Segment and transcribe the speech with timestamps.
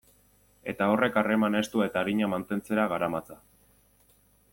[0.71, 3.37] Eta horrek harreman estu eta arina mantentzera garamatza.